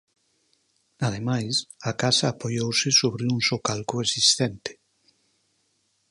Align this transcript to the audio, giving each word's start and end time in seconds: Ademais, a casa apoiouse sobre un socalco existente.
Ademais, 1.07 1.55
a 1.89 1.93
casa 2.01 2.25
apoiouse 2.29 2.89
sobre 3.01 3.23
un 3.33 3.39
socalco 3.49 3.95
existente. 4.05 4.71